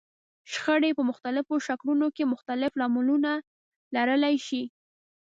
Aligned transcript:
شخړې 0.51 0.91
په 0.97 1.03
مختلفو 1.09 1.53
شکلونو 1.67 2.07
کې 2.15 2.31
مختلف 2.33 2.71
لاملونه 2.81 3.31
لرلای 3.95 4.35
شي. 4.47 4.63